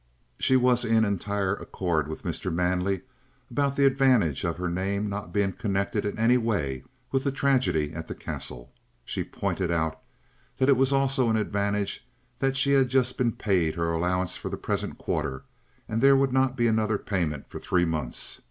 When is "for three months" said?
17.47-18.39